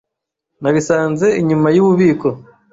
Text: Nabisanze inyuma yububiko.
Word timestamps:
Nabisanze 0.61 1.27
inyuma 1.41 1.67
yububiko. 1.75 2.29